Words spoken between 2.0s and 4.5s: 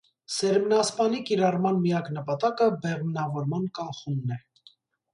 նպատակը բեղմնավորման կանխումն է։